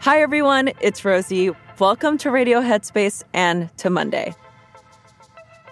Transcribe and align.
Hi, 0.00 0.20
everyone. 0.20 0.72
It's 0.82 1.06
Rosie. 1.06 1.52
Welcome 1.78 2.18
to 2.18 2.30
Radio 2.30 2.60
Headspace 2.60 3.22
and 3.32 3.74
to 3.78 3.88
Monday. 3.88 4.34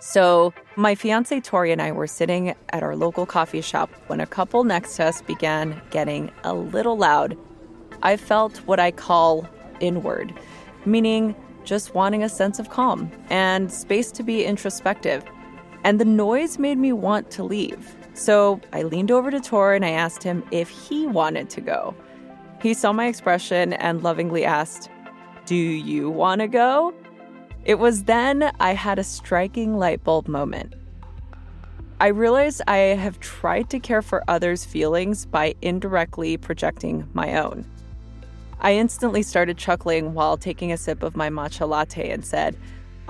So, 0.00 0.54
my 0.76 0.94
fiance 0.94 1.38
Tori 1.40 1.70
and 1.70 1.82
I 1.82 1.92
were 1.92 2.06
sitting 2.06 2.54
at 2.70 2.82
our 2.82 2.96
local 2.96 3.26
coffee 3.26 3.60
shop 3.60 3.90
when 4.06 4.18
a 4.18 4.26
couple 4.26 4.64
next 4.64 4.96
to 4.96 5.04
us 5.04 5.20
began 5.20 5.82
getting 5.90 6.30
a 6.42 6.54
little 6.54 6.96
loud. 6.96 7.36
I 8.02 8.16
felt 8.16 8.56
what 8.66 8.80
I 8.80 8.92
call 8.92 9.46
inward, 9.80 10.32
meaning 10.86 11.34
just 11.64 11.94
wanting 11.94 12.22
a 12.22 12.28
sense 12.28 12.58
of 12.58 12.70
calm 12.70 13.10
and 13.30 13.72
space 13.72 14.12
to 14.12 14.22
be 14.22 14.44
introspective. 14.44 15.24
And 15.82 16.00
the 16.00 16.04
noise 16.04 16.58
made 16.58 16.78
me 16.78 16.92
want 16.92 17.30
to 17.32 17.44
leave. 17.44 17.96
So 18.14 18.60
I 18.72 18.82
leaned 18.82 19.10
over 19.10 19.30
to 19.30 19.40
Tor 19.40 19.74
and 19.74 19.84
I 19.84 19.90
asked 19.90 20.22
him 20.22 20.44
if 20.50 20.68
he 20.68 21.06
wanted 21.06 21.50
to 21.50 21.60
go. 21.60 21.94
He 22.62 22.72
saw 22.72 22.92
my 22.92 23.06
expression 23.06 23.74
and 23.74 24.02
lovingly 24.02 24.44
asked, 24.44 24.88
Do 25.46 25.56
you 25.56 26.08
want 26.10 26.40
to 26.40 26.48
go? 26.48 26.94
It 27.64 27.78
was 27.78 28.04
then 28.04 28.52
I 28.60 28.72
had 28.72 28.98
a 28.98 29.04
striking 29.04 29.76
light 29.76 30.04
bulb 30.04 30.28
moment. 30.28 30.74
I 32.00 32.08
realized 32.08 32.60
I 32.66 32.76
have 32.76 33.20
tried 33.20 33.70
to 33.70 33.78
care 33.78 34.02
for 34.02 34.24
others' 34.28 34.64
feelings 34.64 35.26
by 35.26 35.54
indirectly 35.62 36.36
projecting 36.36 37.08
my 37.14 37.38
own. 37.38 37.64
I 38.64 38.72
instantly 38.76 39.22
started 39.22 39.58
chuckling 39.58 40.14
while 40.14 40.38
taking 40.38 40.72
a 40.72 40.78
sip 40.78 41.02
of 41.02 41.16
my 41.16 41.28
matcha 41.28 41.68
latte 41.68 42.08
and 42.08 42.24
said, 42.24 42.56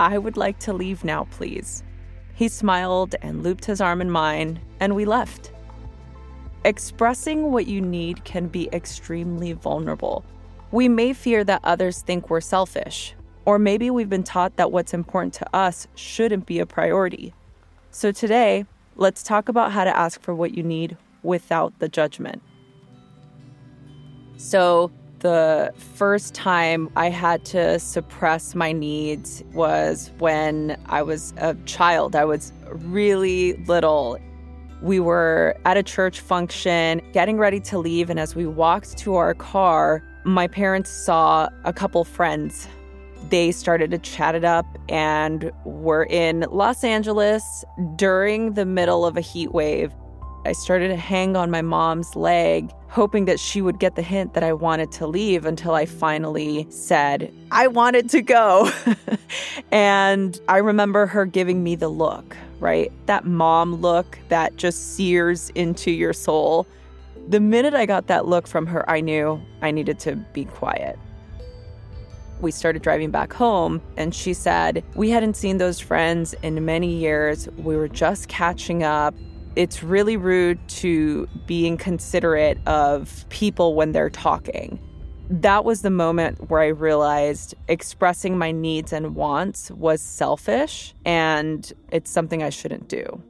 I 0.01 0.17
would 0.17 0.35
like 0.35 0.59
to 0.59 0.73
leave 0.73 1.05
now, 1.05 1.29
please. 1.31 1.81
He 2.33 2.49
smiled 2.49 3.15
and 3.21 3.41
looped 3.41 3.63
his 3.63 3.79
arm 3.79 4.01
in 4.01 4.11
mine, 4.11 4.59
and 4.81 4.93
we 4.93 5.05
left. 5.05 5.53
Expressing 6.65 7.53
what 7.53 7.67
you 7.67 7.79
need 7.79 8.25
can 8.25 8.47
be 8.47 8.67
extremely 8.73 9.53
vulnerable. 9.53 10.25
We 10.71 10.89
may 10.89 11.13
fear 11.13 11.45
that 11.45 11.61
others 11.63 12.01
think 12.01 12.29
we're 12.29 12.41
selfish, 12.41 13.15
or 13.45 13.57
maybe 13.57 13.89
we've 13.89 14.09
been 14.09 14.23
taught 14.25 14.57
that 14.57 14.73
what's 14.73 14.93
important 14.93 15.35
to 15.35 15.55
us 15.55 15.87
shouldn't 15.95 16.47
be 16.47 16.59
a 16.59 16.65
priority. 16.65 17.33
So 17.91 18.11
today, 18.11 18.65
let's 18.97 19.23
talk 19.23 19.47
about 19.47 19.71
how 19.71 19.85
to 19.85 19.95
ask 19.95 20.19
for 20.19 20.35
what 20.35 20.53
you 20.53 20.63
need 20.63 20.97
without 21.23 21.79
the 21.79 21.87
judgment. 21.87 22.41
So, 24.35 24.91
the 25.25 25.73
first 25.95 26.35
time 26.35 26.87
I 26.95 27.09
had 27.09 27.43
to 27.45 27.79
suppress 27.79 28.53
my 28.53 28.71
needs 28.71 29.43
was 29.55 30.11
when 30.19 30.79
I 30.85 31.01
was 31.01 31.33
a 31.37 31.55
child. 31.65 32.15
I 32.15 32.25
was 32.25 32.53
really 32.69 33.53
little. 33.65 34.19
We 34.83 34.99
were 34.99 35.57
at 35.65 35.77
a 35.77 35.81
church 35.81 36.19
function, 36.19 37.01
getting 37.11 37.39
ready 37.39 37.59
to 37.61 37.79
leave, 37.79 38.11
and 38.11 38.19
as 38.19 38.35
we 38.35 38.45
walked 38.45 38.99
to 38.99 39.15
our 39.15 39.33
car, 39.33 40.03
my 40.25 40.45
parents 40.45 40.91
saw 40.91 41.49
a 41.63 41.73
couple 41.73 42.03
friends. 42.03 42.67
They 43.31 43.51
started 43.51 43.89
to 43.89 43.97
chat 43.97 44.35
it 44.35 44.45
up, 44.45 44.67
and 44.89 45.51
we're 45.65 46.05
in 46.05 46.45
Los 46.51 46.83
Angeles 46.83 47.65
during 47.95 48.53
the 48.53 48.65
middle 48.67 49.07
of 49.07 49.17
a 49.17 49.21
heat 49.21 49.53
wave. 49.53 49.91
I 50.45 50.51
started 50.51 50.89
to 50.89 50.95
hang 50.95 51.35
on 51.35 51.49
my 51.49 51.63
mom's 51.63 52.15
leg, 52.15 52.71
hoping 52.87 53.25
that 53.25 53.39
she 53.39 53.63
would 53.63 53.79
get 53.79 53.95
the 53.95 54.03
hint 54.03 54.35
that 54.35 54.43
I 54.43 54.53
wanted 54.53 54.91
to 54.93 55.07
leave 55.07 55.43
until 55.43 55.73
I 55.73 55.87
finally 55.87 56.67
said, 56.69 57.33
I 57.49 57.65
wanted 57.65 58.11
to 58.11 58.21
go. 58.21 58.69
and 59.71 60.39
I 60.47 60.57
remember 60.57 61.07
her 61.07 61.25
giving 61.25 61.63
me 61.63 61.75
the 61.75 61.89
look, 61.89 62.37
right? 62.59 62.91
That 63.07 63.25
mom 63.25 63.75
look 63.75 64.19
that 64.29 64.55
just 64.55 64.95
sears 64.95 65.49
into 65.55 65.89
your 65.89 66.13
soul. 66.13 66.67
The 67.27 67.39
minute 67.39 67.73
I 67.73 67.87
got 67.87 68.05
that 68.07 68.27
look 68.27 68.45
from 68.45 68.67
her, 68.67 68.87
I 68.87 69.01
knew 69.01 69.41
I 69.63 69.71
needed 69.71 69.97
to 70.01 70.15
be 70.15 70.45
quiet. 70.45 70.99
We 72.39 72.51
started 72.51 72.83
driving 72.83 73.09
back 73.09 73.33
home, 73.33 73.81
and 73.97 74.13
she 74.13 74.35
said, 74.35 74.83
We 74.93 75.09
hadn't 75.09 75.37
seen 75.37 75.57
those 75.57 75.79
friends 75.79 76.35
in 76.43 76.63
many 76.65 76.93
years. 76.93 77.49
We 77.57 77.77
were 77.77 77.87
just 77.87 78.27
catching 78.27 78.83
up 78.83 79.15
it's 79.55 79.83
really 79.83 80.17
rude 80.17 80.59
to 80.67 81.27
be 81.45 81.67
inconsiderate 81.67 82.57
of 82.67 83.25
people 83.29 83.75
when 83.75 83.91
they're 83.91 84.09
talking. 84.09 84.79
That 85.29 85.65
was 85.65 85.81
the 85.81 85.89
moment 85.89 86.49
where 86.49 86.61
I 86.61 86.67
realized 86.67 87.55
expressing 87.67 88.37
my 88.37 88.51
needs 88.51 88.93
and 88.93 89.15
wants 89.15 89.71
was 89.71 90.01
selfish 90.01 90.93
and 91.03 91.71
it's 91.91 92.11
something 92.11 92.43
I 92.43 92.49
shouldn't 92.49 92.87
do 92.87 93.21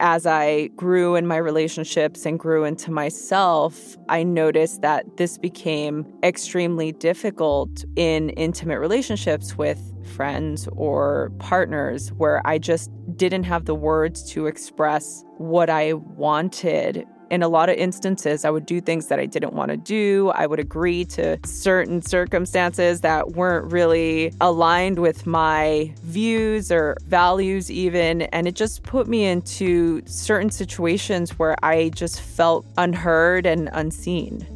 as 0.00 0.26
I 0.26 0.68
grew 0.76 1.14
in 1.14 1.26
my 1.26 1.36
relationships 1.36 2.26
and 2.26 2.38
grew 2.38 2.64
into 2.64 2.90
myself, 2.90 3.96
I 4.08 4.22
noticed 4.22 4.82
that 4.82 5.16
this 5.16 5.38
became 5.38 6.06
extremely 6.22 6.92
difficult 6.92 7.84
in 7.96 8.30
intimate 8.30 8.78
relationships 8.78 9.56
with 9.56 9.80
friends 10.06 10.68
or 10.72 11.32
partners 11.38 12.12
where 12.12 12.46
I 12.46 12.58
just 12.58 12.90
didn't 13.16 13.44
have 13.44 13.64
the 13.64 13.74
words 13.74 14.30
to 14.32 14.46
express 14.46 15.24
what 15.38 15.70
I 15.70 15.94
wanted 15.94 17.06
in 17.30 17.42
a 17.42 17.48
lot 17.48 17.68
of 17.68 17.76
instances, 17.76 18.44
I 18.44 18.50
would 18.50 18.66
do 18.66 18.80
things 18.80 19.06
that 19.06 19.18
I 19.18 19.26
didn't 19.26 19.52
want 19.52 19.70
to 19.70 19.76
do. 19.76 20.30
I 20.34 20.46
would 20.46 20.60
agree 20.60 21.04
to 21.06 21.38
certain 21.44 22.02
circumstances 22.02 23.00
that 23.00 23.32
weren't 23.32 23.70
really 23.72 24.32
aligned 24.40 24.98
with 24.98 25.26
my 25.26 25.92
views 26.02 26.70
or 26.70 26.96
values, 27.06 27.70
even. 27.70 28.22
And 28.22 28.46
it 28.46 28.54
just 28.54 28.82
put 28.82 29.08
me 29.08 29.24
into 29.24 30.02
certain 30.06 30.50
situations 30.50 31.38
where 31.38 31.56
I 31.62 31.90
just 31.90 32.20
felt 32.20 32.66
unheard 32.76 33.46
and 33.46 33.68
unseen. 33.72 34.55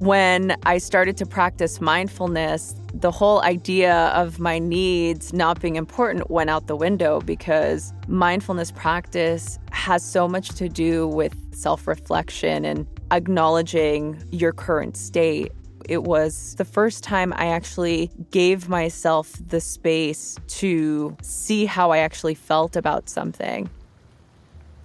When 0.00 0.56
I 0.64 0.78
started 0.78 1.16
to 1.18 1.26
practice 1.26 1.80
mindfulness, 1.80 2.74
the 2.92 3.12
whole 3.12 3.40
idea 3.42 4.06
of 4.08 4.40
my 4.40 4.58
needs 4.58 5.32
not 5.32 5.60
being 5.60 5.76
important 5.76 6.30
went 6.30 6.50
out 6.50 6.66
the 6.66 6.76
window 6.76 7.20
because 7.20 7.92
mindfulness 8.08 8.72
practice 8.72 9.58
has 9.70 10.04
so 10.04 10.26
much 10.26 10.48
to 10.56 10.68
do 10.68 11.06
with 11.06 11.34
self 11.54 11.86
reflection 11.86 12.64
and 12.64 12.86
acknowledging 13.12 14.22
your 14.32 14.52
current 14.52 14.96
state. 14.96 15.52
It 15.88 16.02
was 16.02 16.56
the 16.56 16.64
first 16.64 17.04
time 17.04 17.32
I 17.36 17.46
actually 17.46 18.10
gave 18.32 18.68
myself 18.68 19.32
the 19.46 19.60
space 19.60 20.36
to 20.48 21.16
see 21.22 21.66
how 21.66 21.92
I 21.92 21.98
actually 21.98 22.34
felt 22.34 22.74
about 22.74 23.08
something. 23.08 23.70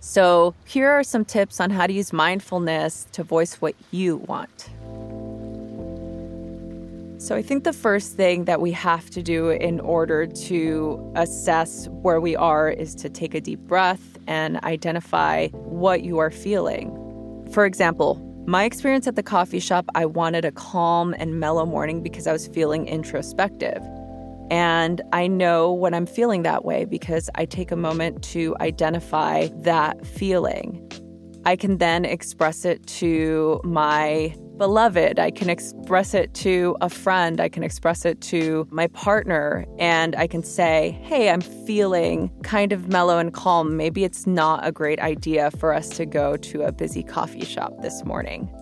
So, 0.01 0.53
here 0.65 0.89
are 0.89 1.03
some 1.03 1.25
tips 1.25 1.59
on 1.59 1.71
how 1.71 1.87
to 1.87 1.93
use 1.93 2.13
mindfulness 2.13 3.07
to 3.11 3.23
voice 3.23 3.55
what 3.55 3.75
you 3.91 4.17
want. 4.17 4.69
So, 7.19 7.35
I 7.35 7.41
think 7.41 7.65
the 7.65 7.73
first 7.73 8.15
thing 8.15 8.45
that 8.45 8.61
we 8.61 8.71
have 8.71 9.09
to 9.09 9.21
do 9.21 9.49
in 9.49 9.81
order 9.81 10.25
to 10.25 11.11
assess 11.17 11.89
where 11.89 12.21
we 12.21 12.33
are 12.37 12.69
is 12.69 12.95
to 12.95 13.09
take 13.09 13.33
a 13.35 13.41
deep 13.41 13.59
breath 13.59 14.17
and 14.25 14.55
identify 14.63 15.49
what 15.49 16.01
you 16.01 16.17
are 16.19 16.31
feeling. 16.31 16.95
For 17.51 17.65
example, 17.65 18.15
my 18.47 18.63
experience 18.63 19.05
at 19.05 19.17
the 19.17 19.21
coffee 19.21 19.59
shop, 19.59 19.85
I 19.95 20.05
wanted 20.05 20.45
a 20.45 20.51
calm 20.53 21.13
and 21.19 21.41
mellow 21.41 21.65
morning 21.65 22.01
because 22.01 22.25
I 22.25 22.31
was 22.31 22.47
feeling 22.47 22.87
introspective. 22.87 23.83
And 24.49 25.01
I 25.11 25.27
know 25.27 25.73
when 25.73 25.93
I'm 25.93 26.05
feeling 26.05 26.43
that 26.43 26.63
way 26.63 26.85
because 26.85 27.29
I 27.35 27.43
take 27.43 27.69
a 27.69 27.75
moment 27.75 28.23
to 28.31 28.55
identify 28.61 29.49
that 29.57 30.05
feeling. 30.07 30.89
I 31.45 31.57
can 31.57 31.79
then 31.79 32.05
express 32.05 32.63
it 32.63 32.87
to 32.87 33.59
my 33.65 34.33
beloved. 34.59 35.17
I 35.17 35.31
can 35.31 35.49
express 35.49 36.13
it 36.13 36.33
to 36.35 36.75
a 36.81 36.89
friend. 36.89 37.39
I 37.39 37.47
can 37.49 37.63
express 37.63 38.05
it 38.05 38.19
to 38.23 38.67
my 38.69 38.87
partner. 38.87 39.65
And 39.79 40.15
I 40.17 40.27
can 40.27 40.43
say, 40.43 40.99
hey, 41.01 41.29
I'm 41.29 41.41
feeling 41.41 42.29
kind 42.43 42.73
of 42.73 42.89
mellow 42.89 43.17
and 43.17 43.33
calm. 43.33 43.77
Maybe 43.77 44.03
it's 44.03 44.27
not 44.27 44.67
a 44.67 44.71
great 44.71 44.99
idea 44.99 45.49
for 45.51 45.73
us 45.73 45.89
to 45.97 46.05
go 46.05 46.35
to 46.37 46.63
a 46.63 46.71
busy 46.73 47.01
coffee 47.01 47.45
shop 47.45 47.73
this 47.81 48.03
morning. 48.03 48.53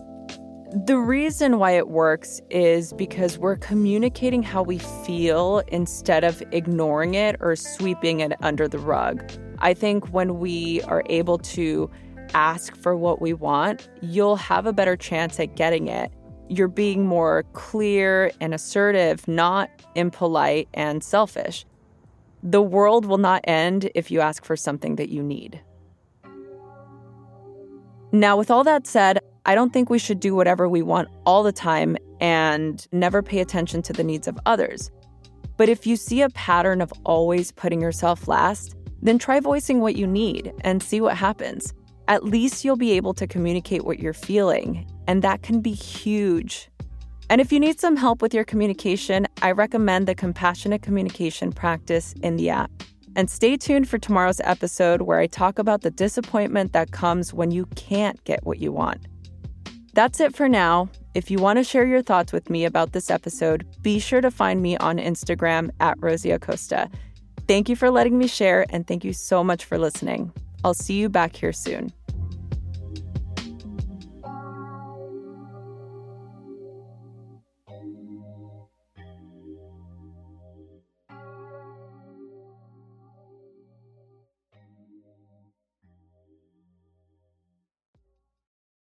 The 0.85 0.97
reason 0.97 1.57
why 1.57 1.71
it 1.71 1.87
works 1.87 2.41
is 2.51 2.93
because 2.93 3.39
we're 3.39 3.55
communicating 3.55 4.43
how 4.43 4.61
we 4.61 4.77
feel 4.77 5.63
instead 5.69 6.23
of 6.23 6.43
ignoring 6.51 7.15
it 7.15 7.37
or 7.39 7.55
sweeping 7.55 8.19
it 8.19 8.33
under 8.41 8.67
the 8.67 8.77
rug. 8.77 9.23
I 9.59 9.73
think 9.73 10.09
when 10.09 10.39
we 10.39 10.81
are 10.83 11.03
able 11.09 11.39
to 11.39 11.89
ask 12.33 12.75
for 12.75 12.95
what 12.95 13.21
we 13.21 13.33
want, 13.33 13.89
you'll 14.01 14.35
have 14.35 14.65
a 14.65 14.73
better 14.73 14.95
chance 14.95 15.39
at 15.39 15.55
getting 15.55 15.87
it. 15.87 16.11
You're 16.49 16.67
being 16.67 17.05
more 17.05 17.43
clear 17.53 18.31
and 18.39 18.53
assertive, 18.53 19.27
not 19.27 19.69
impolite 19.95 20.69
and 20.73 21.03
selfish. 21.03 21.65
The 22.43 22.61
world 22.61 23.05
will 23.05 23.17
not 23.17 23.41
end 23.45 23.89
if 23.95 24.11
you 24.11 24.21
ask 24.21 24.45
for 24.45 24.55
something 24.55 24.95
that 24.95 25.09
you 25.09 25.21
need. 25.23 25.61
Now, 28.11 28.37
with 28.37 28.49
all 28.49 28.63
that 28.63 28.87
said, 28.87 29.19
I 29.45 29.55
don't 29.55 29.73
think 29.73 29.89
we 29.89 29.99
should 29.99 30.19
do 30.19 30.35
whatever 30.35 30.69
we 30.69 30.81
want 30.81 31.09
all 31.25 31.43
the 31.43 31.51
time 31.51 31.97
and 32.21 32.85
never 32.91 33.21
pay 33.21 33.39
attention 33.39 33.81
to 33.83 33.93
the 33.93 34.03
needs 34.03 34.27
of 34.27 34.39
others. 34.45 34.91
But 35.57 35.69
if 35.69 35.87
you 35.87 35.95
see 35.95 36.21
a 36.21 36.29
pattern 36.29 36.81
of 36.81 36.93
always 37.03 37.51
putting 37.51 37.81
yourself 37.81 38.27
last, 38.27 38.75
then 39.01 39.17
try 39.17 39.39
voicing 39.39 39.79
what 39.79 39.95
you 39.95 40.07
need 40.07 40.53
and 40.61 40.81
see 40.81 41.01
what 41.01 41.17
happens. 41.17 41.73
At 42.07 42.23
least 42.23 42.63
you'll 42.63 42.77
be 42.77 42.93
able 42.93 43.13
to 43.15 43.27
communicate 43.27 43.83
what 43.83 43.99
you're 43.99 44.13
feeling, 44.13 44.87
and 45.07 45.21
that 45.23 45.41
can 45.41 45.61
be 45.61 45.73
huge. 45.73 46.69
And 47.29 47.41
if 47.41 47.51
you 47.51 47.59
need 47.59 47.79
some 47.79 47.97
help 47.97 48.21
with 48.21 48.33
your 48.33 48.45
communication, 48.45 49.27
I 49.41 49.51
recommend 49.51 50.07
the 50.07 50.15
compassionate 50.15 50.81
communication 50.81 51.51
practice 51.51 52.13
in 52.23 52.37
the 52.37 52.49
app. 52.49 52.71
And 53.17 53.29
stay 53.29 53.57
tuned 53.57 53.89
for 53.89 53.97
tomorrow's 53.97 54.39
episode 54.41 55.01
where 55.01 55.19
I 55.19 55.27
talk 55.27 55.59
about 55.59 55.81
the 55.81 55.91
disappointment 55.91 56.71
that 56.73 56.91
comes 56.91 57.33
when 57.33 57.51
you 57.51 57.65
can't 57.75 58.23
get 58.23 58.45
what 58.45 58.59
you 58.59 58.71
want. 58.71 59.07
That's 59.93 60.19
it 60.19 60.35
for 60.35 60.47
now. 60.47 60.89
If 61.15 61.31
you 61.31 61.39
want 61.39 61.57
to 61.57 61.63
share 61.63 61.85
your 61.85 62.03
thoughts 62.03 62.31
with 62.31 62.49
me 62.49 62.63
about 62.63 62.91
this 62.93 63.09
episode, 63.09 63.65
be 63.81 63.97
sure 63.97 64.21
to 64.21 64.29
find 64.29 64.61
me 64.61 64.77
on 64.77 64.97
Instagram 64.97 65.71
at 65.79 65.97
Rosie 65.99 66.31
Acosta. 66.31 66.89
Thank 67.47 67.67
you 67.67 67.75
for 67.75 67.89
letting 67.89 68.17
me 68.17 68.27
share, 68.27 68.65
and 68.69 68.85
thank 68.85 69.03
you 69.03 69.13
so 69.13 69.43
much 69.43 69.65
for 69.65 69.79
listening. 69.79 70.31
I'll 70.63 70.75
see 70.75 70.93
you 70.93 71.09
back 71.09 71.35
here 71.35 71.53
soon. 71.53 71.91